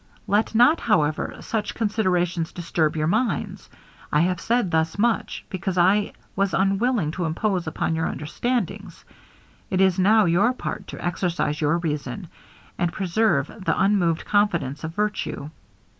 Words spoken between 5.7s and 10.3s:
I was unwilling to impose upon your understandings; it is now